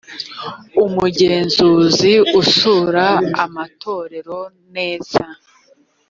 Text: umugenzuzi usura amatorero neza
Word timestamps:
umugenzuzi 0.83 2.13
usura 2.41 3.05
amatorero 3.43 4.39
neza 4.75 5.23